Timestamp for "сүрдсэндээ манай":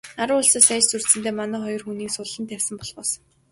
0.89-1.61